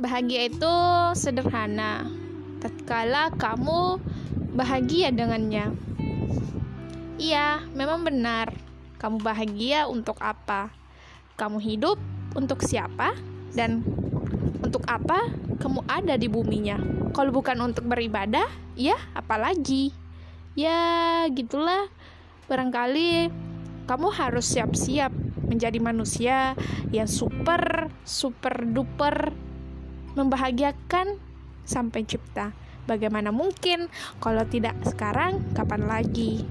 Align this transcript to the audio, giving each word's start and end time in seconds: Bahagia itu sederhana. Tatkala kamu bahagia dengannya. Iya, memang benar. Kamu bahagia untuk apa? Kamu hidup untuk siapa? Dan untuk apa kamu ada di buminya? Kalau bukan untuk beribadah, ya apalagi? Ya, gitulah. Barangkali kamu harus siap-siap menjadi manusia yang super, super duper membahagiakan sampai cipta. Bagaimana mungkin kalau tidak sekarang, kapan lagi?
Bahagia 0.00 0.48
itu 0.48 0.74
sederhana. 1.12 2.08
Tatkala 2.64 3.28
kamu 3.36 4.00
bahagia 4.56 5.12
dengannya. 5.12 5.76
Iya, 7.20 7.60
memang 7.76 8.00
benar. 8.00 8.56
Kamu 8.96 9.20
bahagia 9.20 9.84
untuk 9.84 10.16
apa? 10.24 10.72
Kamu 11.36 11.60
hidup 11.60 12.00
untuk 12.32 12.64
siapa? 12.64 13.12
Dan 13.52 13.84
untuk 14.64 14.80
apa 14.88 15.28
kamu 15.60 15.84
ada 15.84 16.16
di 16.16 16.26
buminya? 16.26 16.80
Kalau 17.12 17.28
bukan 17.28 17.60
untuk 17.60 17.84
beribadah, 17.84 18.48
ya 18.72 18.96
apalagi? 19.12 19.92
Ya, 20.56 21.28
gitulah. 21.28 21.92
Barangkali 22.48 23.28
kamu 23.84 24.08
harus 24.12 24.48
siap-siap 24.48 25.12
menjadi 25.44 25.78
manusia 25.78 26.56
yang 26.90 27.08
super, 27.08 27.92
super 28.02 28.64
duper 28.64 29.32
membahagiakan 30.16 31.20
sampai 31.64 32.06
cipta. 32.06 32.56
Bagaimana 32.84 33.32
mungkin 33.32 33.88
kalau 34.20 34.44
tidak 34.44 34.76
sekarang, 34.84 35.40
kapan 35.56 35.88
lagi? 35.88 36.44